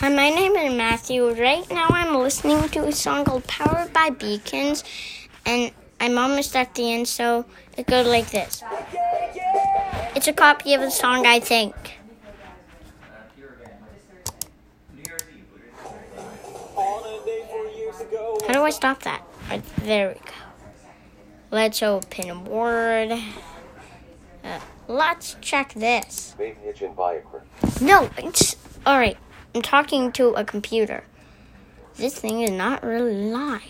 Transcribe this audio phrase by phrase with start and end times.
[0.00, 1.28] Hi, my name is Matthew.
[1.28, 4.84] Right now I'm listening to a song called Powered by Beacons,
[5.44, 7.44] and I'm almost at the end, so
[7.76, 8.62] it goes like this.
[10.14, 11.74] It's a copy of the song, I think.
[18.46, 19.24] How do I stop that?
[19.50, 20.32] Right, there we go.
[21.50, 23.18] Let's open a Word.
[24.44, 26.36] Uh, let's check this.
[26.38, 27.42] Baby Hitchin Biocre.
[27.80, 28.54] No, it's
[28.86, 29.18] all right.
[29.58, 31.02] I'm talking to a computer.
[31.96, 33.60] This thing is not really live.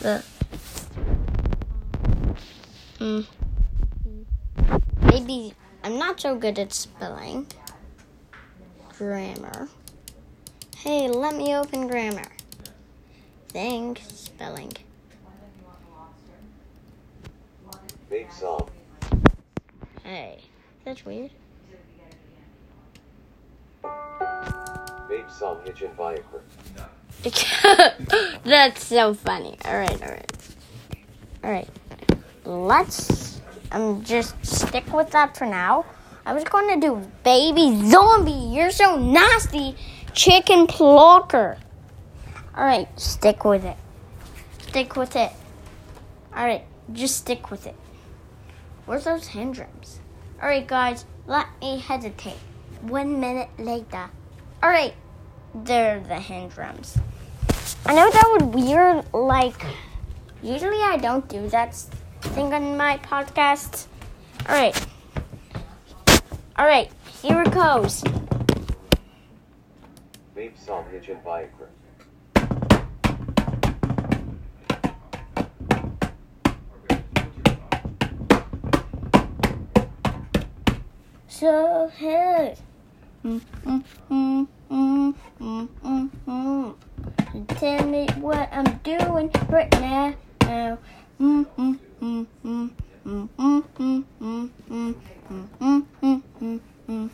[0.00, 0.22] The
[2.98, 3.26] mm,
[5.00, 7.46] maybe I'm not so good at spelling.
[8.98, 9.70] Grammar.
[10.76, 12.28] Hey, let me open grammar.
[13.48, 14.74] Thanks, spelling.
[18.10, 18.68] Babe Song.
[20.04, 20.42] Hey,
[20.84, 21.30] that's weird.
[25.96, 26.42] Biocre.
[28.44, 29.56] That's so funny.
[29.64, 30.32] All right, all right,
[31.44, 31.68] all right.
[32.44, 33.40] Let's
[33.72, 35.84] um just stick with that for now.
[36.24, 38.32] I was going to do baby zombie.
[38.54, 39.76] You're so nasty,
[40.12, 41.58] chicken plucker.
[42.54, 43.76] All right, stick with it.
[44.68, 45.32] Stick with it.
[46.36, 47.74] All right, just stick with it.
[48.86, 50.00] Where's those hand drums?
[50.40, 52.38] All right, guys, let me hesitate.
[52.82, 54.08] One minute later.
[54.62, 54.94] All right,
[55.54, 56.98] they're the hand drums.
[57.86, 59.04] I know that would weird.
[59.12, 59.64] Like,
[60.42, 61.74] usually I don't do that
[62.20, 63.86] thing on my podcast.
[64.48, 64.86] All right,
[66.56, 66.90] all right,
[67.22, 68.02] here it goes.
[70.34, 71.68] Babe Song Hitchin Biocre.
[81.28, 82.56] So hey.
[83.24, 86.74] Mm, mm, mm, mm, mm, mm, mm.
[87.46, 90.14] Tell me what I'm doing right now.
[91.20, 92.70] Mm, mm, mm, mm,
[93.06, 97.10] mm, mm, mm, mm, mm, mm, mm, mm, mm, mm.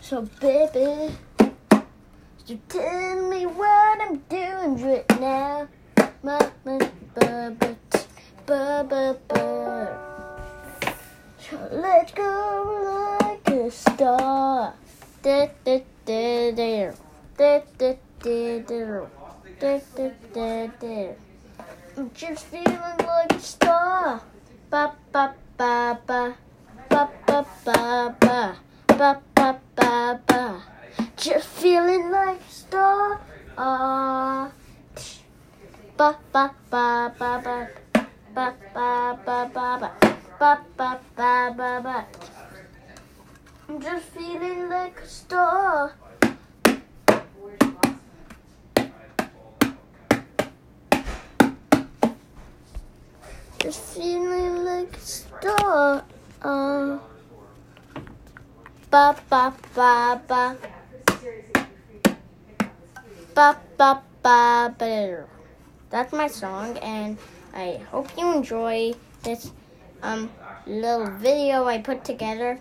[0.00, 1.14] So baby,
[2.44, 5.68] so tell me what I'm doing right now.
[6.24, 6.78] Ma, ma,
[7.14, 8.06] ba, ba, t-
[8.46, 10.12] ba, ba, ba.
[11.38, 14.74] So let's go like a star.
[21.96, 24.20] I'm just feeling like a star.
[24.68, 26.34] Ba, ba, ba, ba.
[26.90, 28.56] Ba, ba, ba, ba.
[28.98, 30.62] Ba, ba, ba, ba.
[31.16, 33.20] Just feeling like a star.
[33.56, 34.50] Ah.
[35.96, 37.68] Ba, ba, ba, ba.
[38.34, 39.90] Ba, ba, ba, ba, ba.
[40.40, 42.31] Ba, ba, ba, ba, ba.
[43.72, 45.94] I'm just feeling like a star.
[53.60, 56.04] Just feeling like a star.
[56.42, 56.98] Uh,
[58.90, 60.56] ba ba ba ba.
[63.32, 65.24] Ba ba ba ba.
[65.88, 67.16] That's my song, and
[67.54, 69.50] I hope you enjoy this
[70.02, 70.28] um
[70.66, 72.60] little video I put together.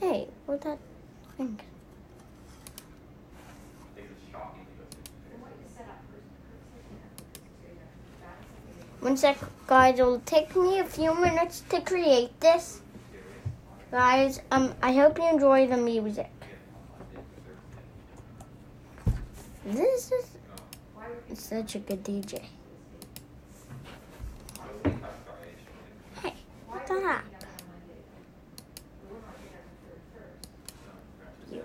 [0.00, 0.78] Hey, where'd that
[1.36, 1.58] thing?
[9.00, 9.98] One sec, guys.
[9.98, 12.80] It'll take me a few minutes to create this.
[13.90, 16.30] Guys, um, I hope you enjoy the music.
[19.64, 22.42] This is such a good DJ.
[26.22, 26.34] Hey,
[26.66, 27.24] what the heck?
[31.52, 31.64] You.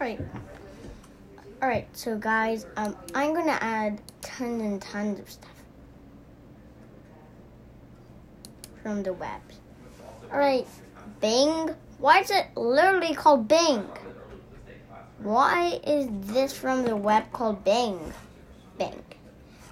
[0.00, 0.20] Alright.
[1.62, 5.50] Alright, so guys, um, I'm gonna add tons and tons of stuff
[8.82, 9.40] from the web.
[10.30, 10.66] Alright,
[11.20, 11.70] Bing.
[11.98, 13.88] Why is it literally called Bing?
[15.20, 18.12] Why is this from the web called Bing?
[18.78, 19.02] Bing.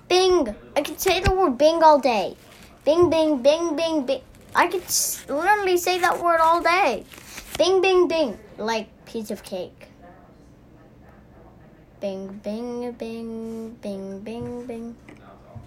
[0.08, 0.54] Bing.
[0.76, 2.36] I could say the word Bing all day.
[2.84, 4.22] Bing, bing, bing, bing, bing.
[4.54, 4.84] I could
[5.28, 7.04] literally say that word all day.
[7.58, 8.38] Bing, bing, bing.
[8.56, 9.88] Like piece of cake.
[12.02, 14.96] Bing, bing, bing, bing, bing, bing.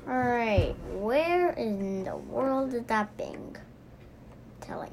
[0.05, 3.55] Alright, where in the world is that Bing?
[4.59, 4.91] Telling.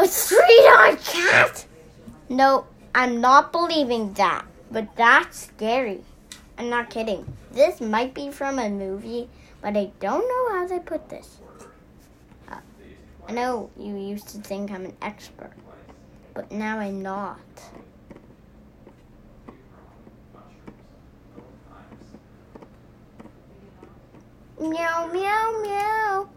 [0.00, 1.66] A three-eyed cat?
[2.28, 4.44] No, I'm not believing that.
[4.72, 6.00] But that's scary.
[6.58, 7.32] I'm not kidding.
[7.52, 9.28] This might be from a movie,
[9.62, 11.38] but I don't know how they put this.
[12.48, 12.58] Uh,
[13.28, 15.52] I know you used to think I'm an expert,
[16.34, 17.38] but now I'm not.
[24.64, 26.28] Meow, meow, meow.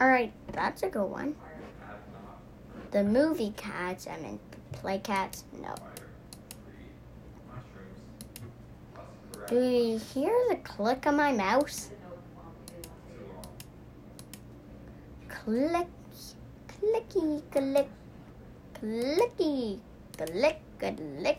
[0.00, 1.36] All right, that's a good one.
[2.90, 4.40] The movie cats, I mean,
[4.72, 5.72] play cats, no.
[9.46, 11.90] Do you hear the click of my mouse?
[15.46, 15.86] Click,
[16.66, 17.88] clicky, click,
[18.74, 19.78] clicky,
[20.18, 21.38] click, click,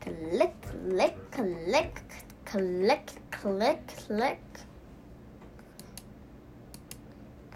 [0.00, 2.00] click, click, click,
[2.46, 4.40] click, click, click.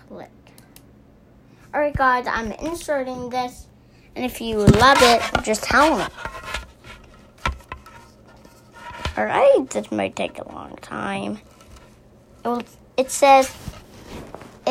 [0.07, 0.31] click.
[1.73, 3.67] Alright guys, I'm inserting this
[4.15, 6.05] and if you love it, just tell me.
[9.17, 11.39] Alright, this might take a long time.
[12.45, 12.67] It,
[12.99, 13.64] it says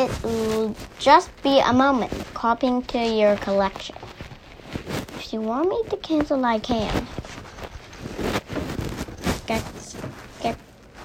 [0.04, 3.96] it will just be a moment copying to your collection.
[5.16, 7.06] If you want me to cancel, I can.
[9.46, 9.64] Get,
[10.42, 10.56] get,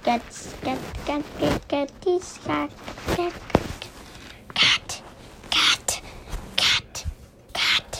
[0.03, 0.21] get,
[0.63, 2.71] get, get, get, get, these, get,
[3.15, 3.33] get.
[4.53, 6.01] Cat,
[7.53, 7.95] cat,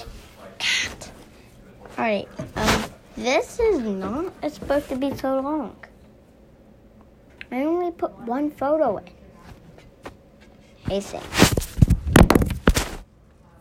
[0.57, 1.11] cat.
[1.97, 2.83] Alright, um,
[3.15, 5.77] this is not supposed to be so long.
[7.51, 9.18] I only put one photo in.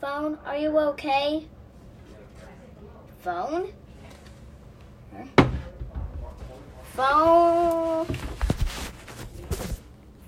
[0.00, 1.46] Phone, are you okay?
[3.20, 3.72] Phone?
[6.94, 8.06] Phone.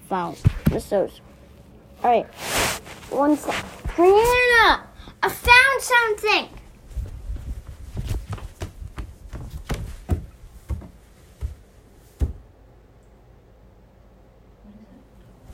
[0.08, 0.36] Phone.
[0.70, 1.20] This is.
[2.04, 2.26] Alright.
[3.10, 3.54] One sec.
[3.96, 4.86] Hannah!
[5.22, 6.48] I found something!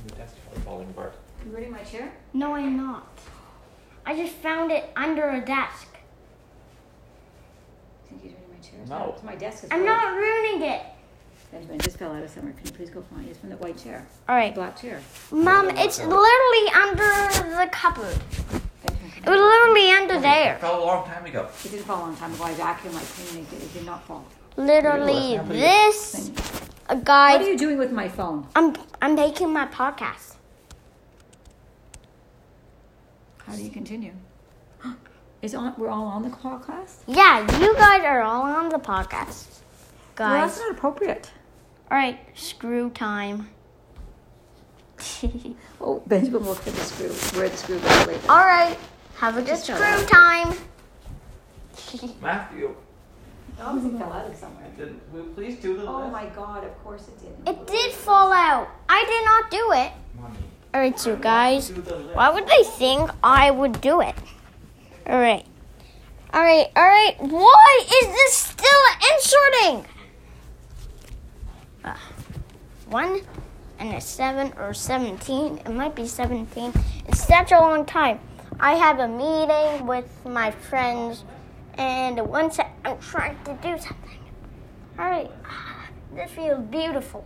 [0.06, 1.15] The desk is falling apart.
[1.44, 2.12] You ready my chair?
[2.46, 3.08] No, I'm not.
[4.04, 5.88] I just found it under a desk.
[8.08, 8.78] Think you're ready my chair?
[8.88, 9.12] No.
[9.14, 9.64] It's my desk.
[9.64, 9.87] Is I'm full.
[9.88, 10.82] not ruining it.
[11.50, 12.52] Benjamin it just fell out of somewhere.
[12.52, 13.31] Can you please go find it?
[13.31, 14.06] It's from the white chair.
[14.28, 14.54] Alright.
[14.54, 15.00] Black chair.
[15.32, 18.16] Mom, it's literally under the cupboard.
[18.87, 20.58] Benjamin, It was literally under It there.
[20.60, 21.48] fell a long time ago.
[21.64, 22.44] It didn't fall a long time ago.
[22.44, 23.60] I vacuumed my cleaning it.
[23.60, 24.25] It did not fall.
[24.56, 26.62] Literally this Benjamin.
[26.90, 28.46] uh, What are you doing with my phone?
[28.54, 30.34] I'm I'm making my podcast.
[33.46, 34.12] How do you continue?
[35.43, 35.75] Is on?
[35.78, 36.96] We're all on the podcast.
[37.06, 39.46] Yeah, you guys are all on the podcast.
[40.19, 41.31] Well, that's not appropriate.
[41.90, 43.48] Alright, screw time.
[45.78, 47.38] Oh, Benjamin will look for the screw.
[47.38, 48.31] Where the screw goes later.
[48.31, 48.78] Alright,
[49.16, 50.08] have a good Just shut screw up.
[50.10, 50.56] time.
[52.22, 52.75] Matthew,
[53.60, 54.66] Obviously fell out of somewhere.
[54.76, 56.12] did, will please do the Oh list?
[56.12, 56.64] my God!
[56.64, 57.54] Of course it did.
[57.54, 58.69] It did fall out.
[58.88, 59.93] I did not do it.
[60.94, 64.15] Alright, guys, why would they think I would do it?
[65.05, 65.44] Alright.
[66.33, 67.17] Alright, alright.
[67.19, 69.87] Why is this still inserting?
[71.85, 71.97] Uh,
[72.88, 73.21] one
[73.81, 75.59] and a seven or 17.
[75.59, 76.73] It might be 17.
[77.09, 78.21] It's such a long time.
[78.61, 81.25] I have a meeting with my friends,
[81.75, 84.20] and once I'm trying to do something.
[84.99, 85.32] Alright.
[86.15, 87.25] This feels beautiful.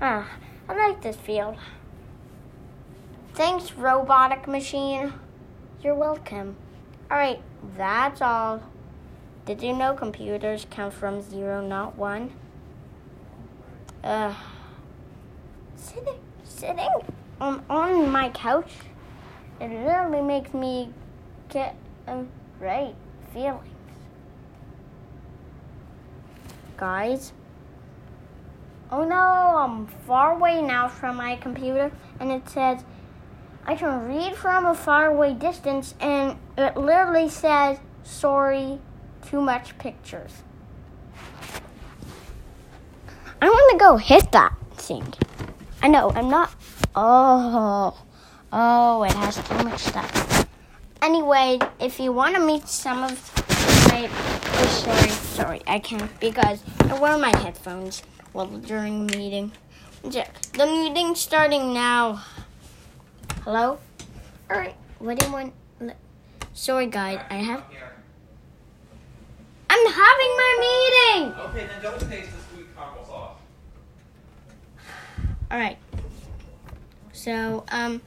[0.00, 0.28] Ah,
[0.68, 1.56] I like this field.
[3.34, 5.14] Thanks, robotic machine.
[5.82, 6.54] You're welcome.
[7.10, 7.40] Alright,
[7.78, 8.62] that's all.
[9.46, 12.32] Did you know computers come from zero, not one?
[14.04, 14.34] Uh,
[15.76, 16.90] sitting, sitting
[17.40, 18.70] on, on my couch,
[19.60, 20.90] it literally makes me
[21.48, 21.74] get
[22.06, 22.28] um,
[22.60, 22.94] right
[23.32, 23.66] feelings.
[26.76, 27.32] Guys,
[28.90, 32.84] oh no, I'm far away now from my computer, and it says
[33.64, 38.80] I can read from a faraway distance, and it literally says, sorry,
[39.24, 40.42] too much pictures.
[43.40, 45.14] I want to go hit that thing.
[45.80, 46.54] I know, I'm not.
[46.94, 47.96] Oh,
[48.52, 50.46] oh, it has too much stuff.
[51.00, 53.32] Anyway, if you want to meet some of
[53.88, 54.08] my.
[54.08, 58.02] Oh, sorry, sorry, I can't because I wear my headphones
[58.32, 59.52] while during the meeting.
[60.02, 62.22] The meeting's starting now.
[63.44, 63.76] Hello?
[64.48, 65.52] Alright, what do you want?
[66.54, 67.64] Sorry, guys, I have.
[69.68, 71.32] I'm having my meeting!
[71.40, 73.38] Okay, then don't taste the sweet caramel sauce.
[75.50, 75.76] Alright.
[77.12, 78.00] So, um,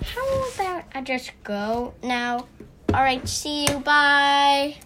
[0.00, 2.46] how about I just go now?
[2.94, 3.80] All right, see you.
[3.80, 4.76] Bye.